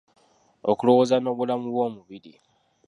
Okulowooza 0.71 1.15
n'obulamu 1.19 1.67
bw'omubiri. 1.73 2.33